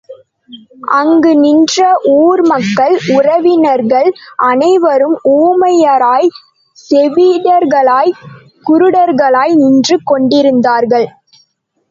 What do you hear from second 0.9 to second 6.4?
அங்கு நின்ற ஊர்மக்கள், உறவினர்கள் அனைவரும் ஊமையராய்,